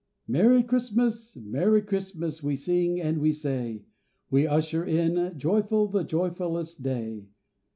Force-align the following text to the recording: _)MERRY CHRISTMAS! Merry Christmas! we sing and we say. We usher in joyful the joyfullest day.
_)MERRY 0.27 0.63
CHRISTMAS! 0.63 1.37
Merry 1.43 1.83
Christmas! 1.83 2.41
we 2.41 2.55
sing 2.55 2.99
and 2.99 3.19
we 3.19 3.31
say. 3.31 3.85
We 4.31 4.47
usher 4.47 4.83
in 4.83 5.37
joyful 5.37 5.89
the 5.89 6.03
joyfullest 6.03 6.81
day. 6.81 7.27